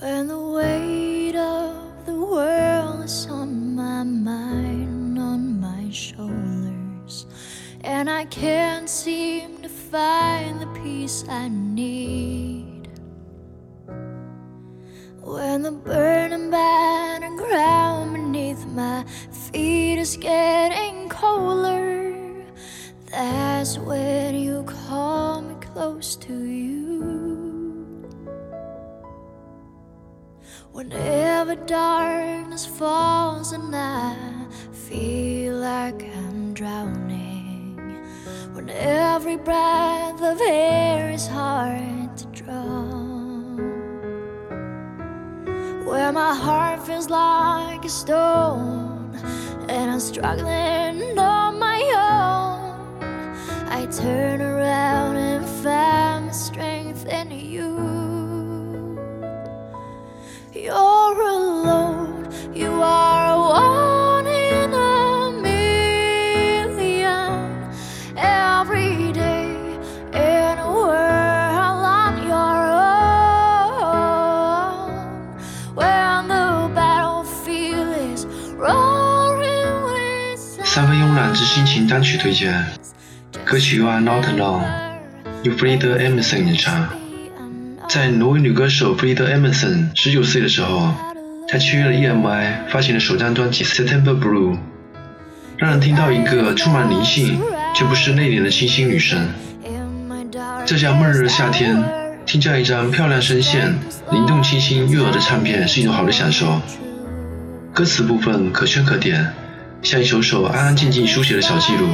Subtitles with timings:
[0.00, 7.26] When the weight of the world is on my mind, on my shoulders,
[7.80, 12.90] and I can't seem to find the peace I need.
[15.20, 16.48] When the burning
[17.36, 22.14] ground beneath my feet is getting colder,
[23.10, 26.67] that's when you call me close to you.
[30.72, 34.16] Whenever darkness falls and I
[34.72, 37.76] feel like I'm drowning,
[38.52, 42.84] when every breath of air is hard to draw,
[45.84, 49.14] where my heart feels like a stone
[49.68, 53.02] and I'm struggling on my own,
[53.68, 54.40] I turn
[60.54, 66.88] You're alone, you are one in a million.
[68.16, 69.52] Every day
[70.12, 72.72] in a world on your
[73.60, 74.08] own.
[75.74, 78.26] When the battlefield is
[78.56, 82.64] roaring with 三分慵懒之心情单曲推荐，
[83.44, 84.64] 歌曲《You Are Not Alone》，
[85.42, 86.88] 由 Frida Amundsen 演唱。
[87.88, 90.92] 在挪威女歌手弗里德·艾默森十九岁的时候，
[91.48, 94.52] 她签约了 EMI，发行了首张专辑《September Blue》，
[95.56, 97.40] 让人听到一个充满灵性
[97.74, 99.26] 却不失内敛的清新女声。
[100.66, 101.82] 这样闷热的夏天，
[102.26, 103.74] 听这样一张漂亮声线、
[104.12, 106.60] 灵动清新悦耳的唱片是一种好的享受。
[107.72, 109.32] 歌词部分可圈可点，
[109.80, 111.88] 像一首首安安静静书写的小记录，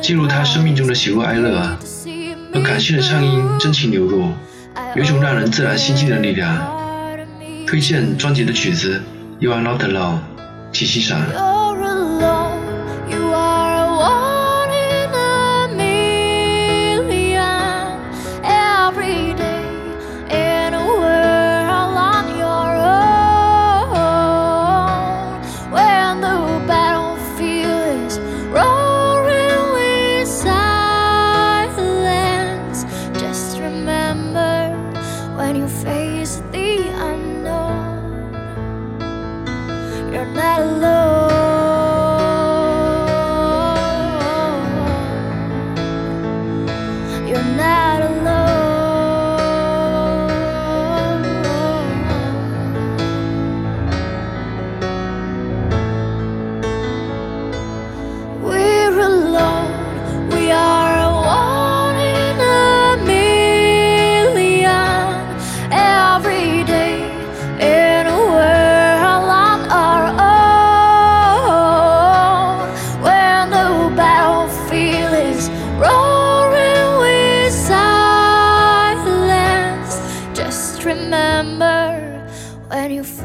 [0.00, 1.78] 记录她生命中的喜怒哀乐，
[2.52, 4.32] 而感性的唱音真情流露。
[4.96, 6.80] 有一种让人自然心静的力量。
[7.70, 8.98] 推荐专辑的曲子
[9.38, 10.18] 《You Are Not Alone》，
[10.72, 11.59] 请欣赏。
[40.20, 40.99] You're not alone.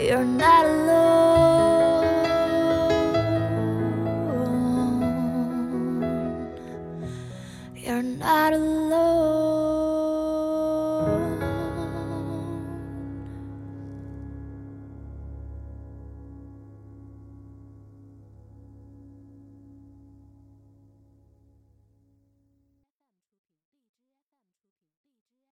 [0.07, 2.05] You're not alone.
[7.75, 9.16] You're not alone.